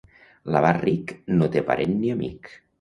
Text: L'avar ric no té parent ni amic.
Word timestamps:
L'avar 0.55 0.71
ric 0.85 1.13
no 1.37 1.51
té 1.57 1.65
parent 1.71 1.97
ni 2.03 2.13
amic. 2.19 2.55